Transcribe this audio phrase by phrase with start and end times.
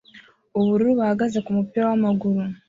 [0.59, 2.41] ubururu bahagaze kumupira wamaguru